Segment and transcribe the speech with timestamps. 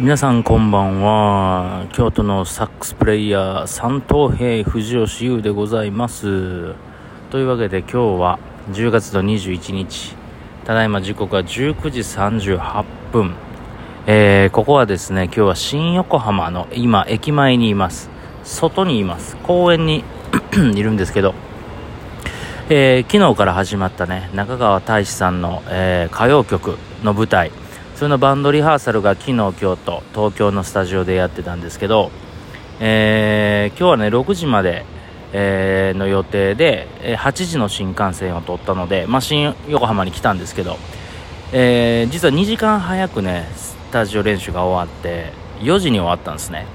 [0.00, 1.88] 皆さんこんばんは。
[1.92, 6.76] 京都のサックスプレイヤー三等兵藤吉優でございます。
[7.30, 8.38] というわけで今日は
[8.70, 10.14] 10月の21日。
[10.64, 13.34] ただいま時刻は19時38分。
[14.06, 18.08] えー、ここはですね今日は新横浜の今駅前にいます。
[18.44, 19.36] 外にいます。
[19.38, 20.04] 公園に
[20.76, 21.34] いるんですけど。
[22.70, 27.50] えー、昨日から始まったね中川大志さんの、えー、歌謡曲の舞台。
[27.98, 32.12] それのバンドリハーサルが昨日今日と東京のスタジオでやってたんですけど、
[32.78, 34.84] えー、今日はね6時まで、
[35.32, 36.86] えー、の予定で
[37.18, 40.76] 8時の新幹線を取ったので、まあ、新横浜に来たんですけど、
[41.52, 46.66] えー、実は2時間早くねスタジオ練習が終わって4時に終わったんですね。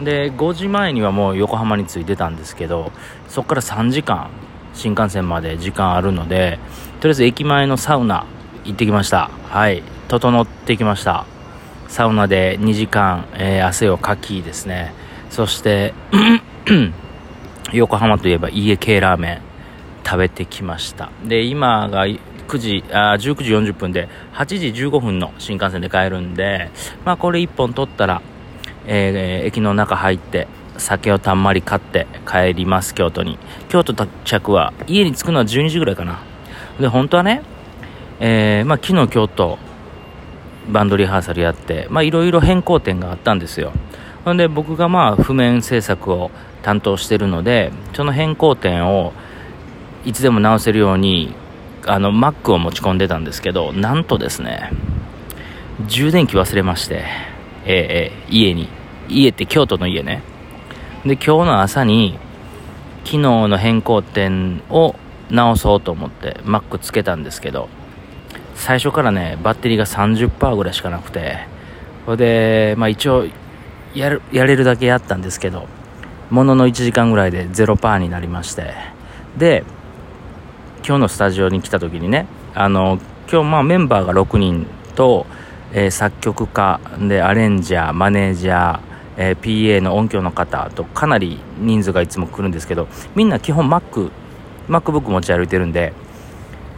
[0.00, 2.92] で5時前にはもう横浜に着いてたんですけど
[3.26, 4.30] そこから3時間
[4.74, 6.60] 新幹線まで時間あるので
[7.00, 8.24] とりあえず駅前のサウナ
[8.70, 9.30] 行ってきました。
[9.48, 9.82] はい。
[10.08, 11.26] 整ってきました。
[11.88, 14.94] サウナで2時間、えー、汗をかきですね。
[15.28, 15.92] そして
[17.72, 19.40] 横浜といえば家系ラーメン
[20.04, 21.10] 食べてきました。
[21.24, 26.70] で今が9時あ19時40分で8時15分の新幹線で帰るんで
[27.04, 28.22] まあこれ1本取ったら、
[28.86, 30.46] えー、駅の中入って
[30.78, 33.38] 酒をたんまり買って帰ります京都に。
[33.68, 36.20] 京都到着は家に着くのは12時ぐらいかな。
[36.80, 37.42] で本当はね
[38.20, 39.58] えー、まあ、昨日京都
[40.68, 43.72] バンドリハーサルやって、いろいろ変更点があったんですよ。
[44.24, 46.30] ほんで、僕がまあ、譜面制作を
[46.62, 49.14] 担当してるので、その変更点を
[50.04, 51.34] いつでも直せるように、
[51.86, 54.70] あの、Mac を持ち込んでたんですけど、なんとですね、
[55.86, 57.04] 充電器忘れまして、
[57.64, 58.68] えー、えー、家に。
[59.08, 60.22] 家って京都の家ね。
[61.06, 62.18] で、今日の朝に、
[63.04, 63.18] 昨日
[63.48, 64.94] の変更点を
[65.30, 67.68] 直そうと思って Mac つけたんですけど、
[68.60, 71.38] 最初からね、バッテリーが30%ぐらいしかなくて、
[72.04, 73.26] それで、まあ一応、
[73.94, 75.66] やる、やれるだけやったんですけど、
[76.28, 78.74] ものの1時間ぐらいで0%になりまして、
[79.38, 79.64] で、
[80.86, 82.98] 今日のスタジオに来た時にね、あの、
[83.32, 85.24] 今日まあメンバーが6人と、
[85.72, 88.80] えー、作曲家でアレンジャー、マネージャー、
[89.16, 94.10] えー、PA の音響の方とかなり人数がいつも来るんですけど、みんな基本 Mac、
[94.68, 95.94] MacBook 持ち歩いてるんで、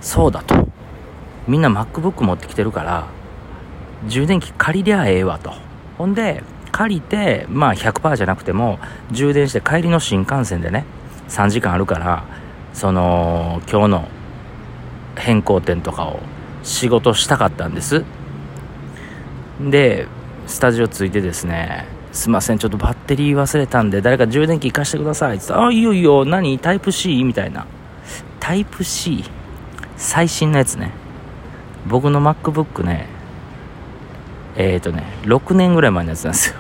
[0.01, 0.72] そうだと。
[1.49, 3.07] みんな MacBook 持ってきてるから
[4.07, 5.53] 充電器借りりゃええわと。
[5.99, 6.43] ほんで
[6.73, 8.79] 借りてまあ100%じゃなくても
[9.11, 10.85] 充電して帰りの新幹線でね
[11.29, 12.25] 3時間あるから
[12.73, 14.09] その今日の
[15.17, 16.21] 変更点とかを
[16.63, 18.05] 仕事したかったんです。
[19.61, 20.07] で
[20.47, 25.37] スタジオ着いてですねすいませんちょっとバッテリー忘れたんで誰か充電器貸してください。
[25.37, 26.59] って言ったらあいいよいいよ何？
[26.59, 27.23] タイプ C?
[27.25, 27.67] みたいな。
[28.41, 29.25] タイプ C
[29.97, 30.91] 最新のやつね。
[31.87, 33.07] 僕の MacBook ね
[34.57, 36.57] えっ、ー、とね6年ぐらい前のやつなんですよ。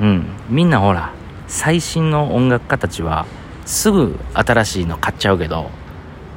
[0.00, 0.26] うん。
[0.48, 1.12] みんなほら
[1.46, 3.26] 最新の音楽家たちは
[3.64, 5.70] すぐ新しいの買っちゃうけど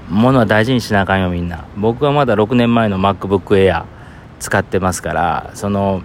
[0.09, 1.65] 物は大事にしなあかんよみんな。
[1.77, 3.83] 僕はまだ6年前の MacBook Air
[4.39, 6.01] 使ってますからその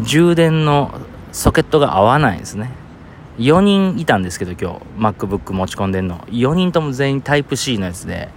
[0.00, 0.92] 充電の
[1.32, 2.70] ソケットが合わないんですね。
[3.38, 6.18] 4人いたんですけど今日 MacBook 持ち込んでんの。
[6.30, 8.28] 4人とも全員タイプ C のやつで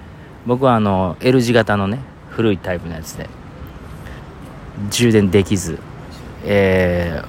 [0.47, 1.99] 僕はあの L 字型のね
[2.29, 3.27] 古いタイプのやつで
[4.89, 5.77] 充電できず、
[6.45, 7.21] え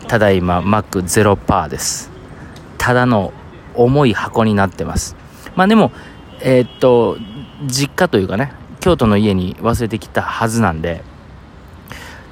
[0.00, 2.10] ー、ただいま Mac0% です。
[2.76, 3.32] ただの
[3.74, 5.14] 重い箱になってます。
[5.54, 5.92] まあでも
[6.40, 7.18] えー、っと
[7.66, 11.04] 実家というかね京都の家に忘れてきたはずなんで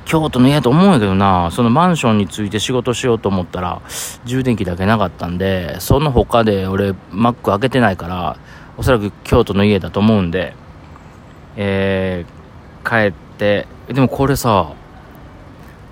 [0.05, 3.81] 京都の家と思うんやけどなそのマンションについて仕事しようと思ったら
[4.25, 8.37] 充電器だけなかったんでその他で俺 Mac 開けてないから
[8.77, 10.55] おそらく京都の家だと思うんで、
[11.57, 14.73] えー、帰って、でもこれさ、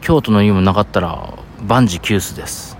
[0.00, 1.34] 京都の家もなかったら
[1.66, 2.76] 万事休すです。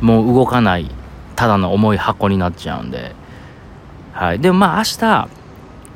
[0.00, 0.90] もう動かない、
[1.36, 3.14] ただの重い箱になっちゃうんで。
[4.12, 4.40] はい。
[4.40, 5.28] でもまあ明日、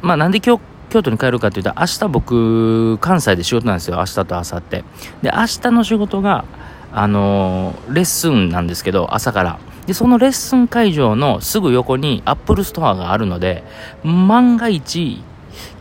[0.03, 0.61] まあなんで京
[0.91, 3.97] 京都に帰るかっていうと、明日僕、関西で仕事なんですよ。
[3.97, 4.71] 明日と明後日。
[4.71, 4.85] で、
[5.23, 6.45] 明日の仕事が、
[6.93, 9.59] あのー、レッスンなんですけど、朝から。
[9.87, 13.65] で、そのレッスン会場のすぐ横にアップルストアがあるので、
[14.05, 15.23] 万が一、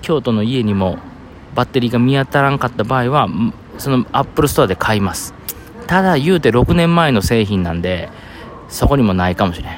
[0.02, 0.98] 京都の家にも
[1.56, 3.28] バッテリーが見当たらんかった場合は、
[3.78, 5.34] そのアップルストアで買います。
[5.88, 8.10] ただ言うて6年前の製品なんで、
[8.70, 9.78] そこにもないかもしれん。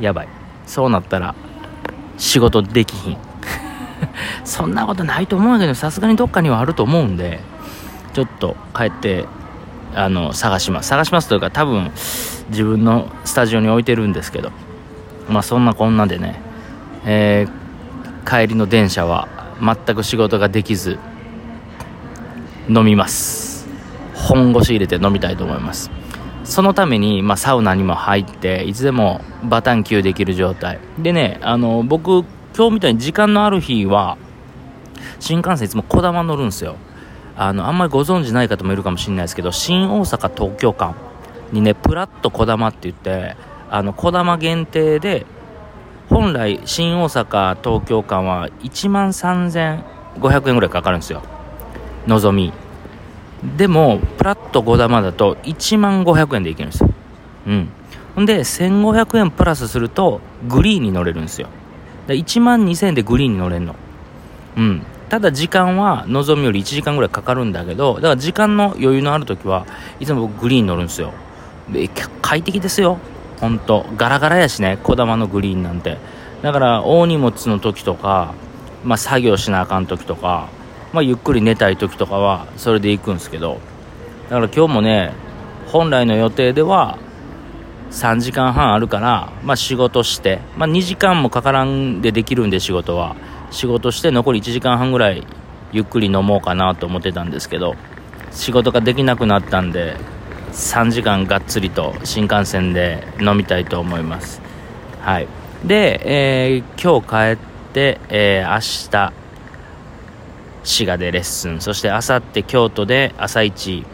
[0.00, 0.28] やばい。
[0.66, 1.34] そうなったら、
[2.16, 3.18] 仕事できひん。
[4.44, 7.40] そんなことないと思うけど、さすがにどっかにはあると思うんで、
[8.12, 9.26] ちょっと帰って
[9.98, 10.88] あの探します。
[10.88, 11.90] 探しますというか多分
[12.50, 14.52] 自分のスタジオに置いてるんですけど
[15.28, 16.40] まあそんなこんなでね、
[17.04, 19.28] えー、帰りの電車は
[19.60, 20.98] 全く仕事ができず
[22.68, 23.66] 飲みます。
[24.14, 25.90] 本腰入れて飲みたいと思います。
[26.44, 30.78] そのために、まあ、サウナにも入っていつでもバタン級できる状態。
[30.98, 32.24] でねあの僕
[32.56, 34.16] 今日みたいに時間のある日は
[35.20, 36.76] 新幹線いつもこだま乗るんですよ。
[37.40, 40.96] あのあんまりご存知ない方もいるかもしれないですけど新大阪東京間
[41.52, 43.36] にねプラッとこだまって言って
[43.70, 45.24] あのこだま限定で
[46.10, 51.22] 本来新大阪東京間は1万3500円ぐらいかかるんですよ。
[52.06, 52.52] のぞみ。
[53.56, 56.90] でもプラット5玉だと1万500円でいけるんですよ。
[57.46, 57.68] うん。
[58.16, 61.48] ほんで1500円プラスするとグリーンに乗れるんですよ。
[62.08, 63.76] 1万2000円でグリーンに乗れるの。
[64.56, 64.82] うん。
[65.08, 69.66] ただ時間はのぞみより1時間ぐらいかかるんだけどだから時間の余裕のある時は
[70.00, 71.12] いつも僕グリーン乗るんですよ。
[71.70, 71.88] で
[72.22, 72.98] 快適ですよ。
[73.40, 75.98] ほんとガラガラやしねこだまのグリーンなんて。
[76.42, 78.34] だから大荷物の時とか、
[78.84, 80.48] まあ、作業しなあかん時とか、
[80.92, 83.60] まあ、ゆっくり寝たい時とかはそれで行くんですけど。
[84.28, 85.12] だから今日もね
[85.66, 86.98] 本来の予定では
[87.90, 93.16] 3時間半あるから、まあ、仕事して、まあ、2時間もかからんでできるんで仕事は。
[93.50, 95.26] 仕事して残り1時間半ぐらい
[95.72, 97.74] ゆっくり飲もうかなと思ってたんですけど
[98.30, 99.96] 仕事ができなくなったんで
[100.52, 104.40] 3時間がっつりと新幹線で飲みたいと思います。
[105.00, 105.28] はい。
[105.64, 109.12] で、えー、今日帰って、えー、明日
[110.64, 111.60] 滋賀でレッスン。
[111.60, 113.84] そして明後日京都で朝一、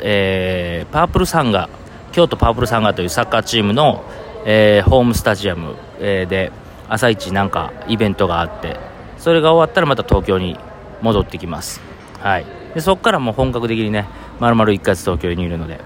[0.00, 1.68] えー、パープルサンガ
[2.12, 4.04] 京都パープルサンガというサッカーチームの、
[4.44, 6.52] えー、ホームスタジアム、えー、で
[6.88, 8.91] 朝一なんかイベントがあって
[9.22, 10.58] それが終わったらまた東京に
[11.00, 11.80] 戻ってきます。
[12.18, 12.44] はい。
[12.74, 14.08] でそこからもう本格的にね
[14.40, 15.78] まるまる1ヶ月東京にいるので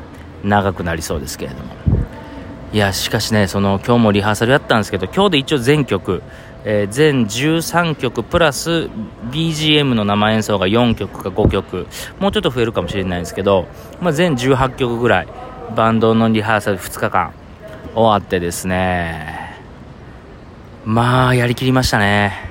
[0.42, 1.74] 長くなりそうですけれども。
[2.72, 6.22] いやしかしねその今日もリハーサルやったんですけど今日で一応全曲、
[6.64, 8.88] えー、全13曲プラス
[9.30, 11.86] BGM の生演奏が4曲か5曲
[12.18, 13.66] もうちょっと増えるかもしれないんですけど、
[14.00, 15.28] まあ、全18曲ぐらい
[15.76, 17.34] バンドのリハーサル2日間
[17.94, 19.56] 終わってですね。
[20.84, 22.45] まあやりきりましたね。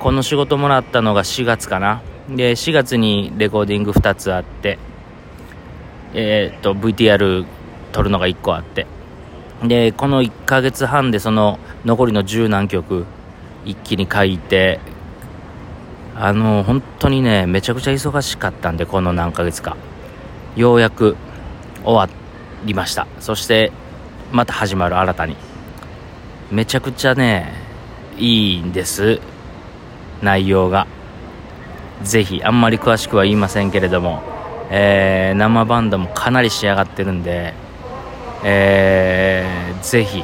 [0.00, 2.00] この仕事もらったのが4月かな。
[2.30, 4.78] で4月にレコーディング2つあって
[6.14, 7.44] えー、っと VTR
[7.92, 8.86] 撮るのが1個あって。
[9.62, 13.04] でこの1ヶ月半でその残りの十何曲
[13.66, 14.80] 一気に書いて
[16.16, 19.76] あの本当にねめちゃくちゃ忙しかったんでこの何ヶ月か。
[20.56, 21.16] ようやく
[21.84, 22.18] 終わ
[22.64, 23.06] りました。
[23.20, 23.70] そして
[24.32, 25.36] また始まる新たに。
[26.50, 27.52] めちゃくちゃね
[28.16, 29.20] いいんです。
[30.22, 30.86] 内容が。
[32.02, 34.22] ぜひあんまり詳しくは言いませんけれども
[34.72, 37.54] えー、生バンドもかなり仕上がってるんで、
[38.44, 40.22] えー、ぜひ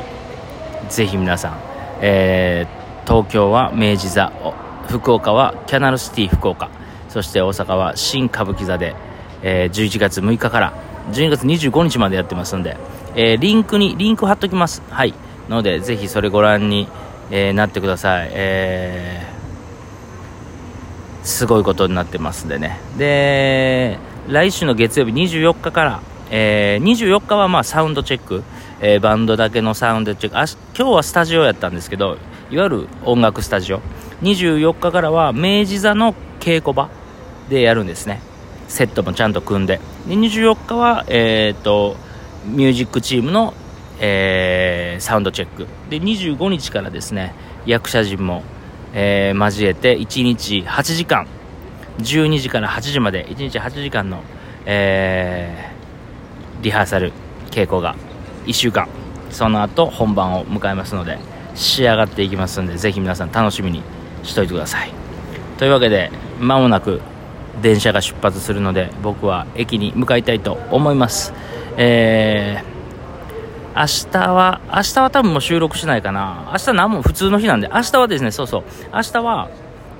[0.88, 1.60] ぜひ皆さん、
[2.00, 4.32] えー、東京は明治座
[4.88, 6.70] 福岡はキャナルシティ福岡
[7.08, 8.94] そして大阪は新歌舞伎座で、
[9.43, 10.72] えー、11月6日から
[11.10, 12.76] 12月25日までやってますんで、
[13.16, 14.82] えー、リンクにリンク貼っときます。
[14.90, 15.14] はい。
[15.48, 16.88] のでぜひそれご覧に、
[17.31, 18.31] えー、なってください。
[18.32, 19.35] えー、
[21.26, 22.78] すごいことになってますんでね。
[22.96, 26.00] で来週の月曜日24日から、
[26.31, 28.44] えー、24日はまあサウンドチェック、
[28.81, 30.38] えー、バンドだけのサウンドチェック。
[30.38, 30.44] あ
[30.76, 32.17] 今日はスタジオやったんですけど
[32.50, 33.81] いわゆる音楽スタジオ。
[34.23, 36.88] 24日からは明治座の稽古場
[37.49, 38.20] でやるんですね。
[38.69, 39.81] セットもちゃんと組んで。
[40.06, 41.96] で24日は、えーと、
[42.46, 43.53] ミュージックチームの、
[43.98, 45.67] えー、サウンドチェック。
[45.91, 47.34] で25日からですね
[47.67, 48.44] 役者陣も、
[48.98, 51.26] えー、交えて1日8時間。
[51.98, 54.22] 12時から8時まで1日8時間の、
[54.65, 57.12] えー、リハーサル
[57.50, 57.94] 稽古が
[58.46, 58.88] 1週間。
[59.31, 61.19] その後本番を迎えますので
[61.55, 63.82] 仕上がっていきますのでぜひ皆さん楽しみに
[64.22, 64.91] しといてください。
[65.58, 66.10] というわけで
[66.41, 67.03] 間もなく
[67.60, 71.34] 電車が出発するので僕は駅に向かいたいと思います。
[71.76, 72.75] えー、
[73.76, 76.48] 明日は明日は多分もう収録しないかな。
[76.52, 77.68] 明日何も普通の日なんで。
[77.68, 78.64] 明日はですねそうそう。
[78.90, 79.50] 明日は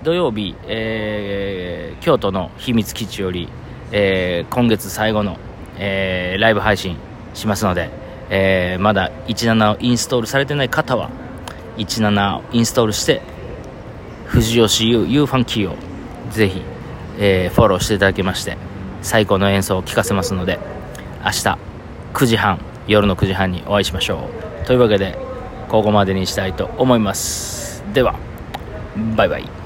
[0.03, 3.51] 土曜日、えー、京都の秘密基地より、
[3.93, 5.37] えー、今月最後の、
[5.77, 6.97] えー、ライブ配信
[7.35, 7.91] しますので、
[8.31, 11.11] えまだ17をインストールされてない方は
[11.77, 13.21] 17をインストールして
[14.25, 15.77] 藤吉優 U ファンキーを
[16.31, 16.63] ぜひ、
[17.19, 18.57] えフォローしていただきまして
[19.03, 20.59] 最高の演奏を聴かせますので
[21.25, 21.59] 明日
[22.15, 24.29] 9時半夜の9時半にお会いしましょ
[24.63, 24.67] う。
[24.67, 25.19] というわけで
[25.69, 27.83] ここまでにしたいと思います。
[27.93, 28.15] では
[29.17, 29.66] バイバイ。